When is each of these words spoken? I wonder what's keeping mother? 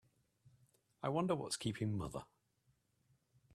I 1.03 1.09
wonder 1.09 1.35
what's 1.35 1.57
keeping 1.57 1.95
mother? 1.95 2.23